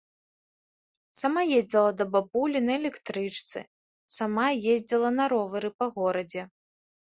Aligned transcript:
Сама 1.21 1.41
ездзіла 1.59 1.91
да 1.99 2.07
бабулі 2.15 2.63
на 2.67 2.71
электрычцы, 2.79 3.59
сама 4.17 4.45
ездзіла 4.75 5.09
на 5.23 5.31
ровары 5.39 5.69
па 5.83 5.93
горадзе. 6.03 6.41